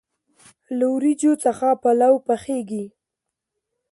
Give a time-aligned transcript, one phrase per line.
[0.77, 2.85] له وریجو څخه پلو پخیږي.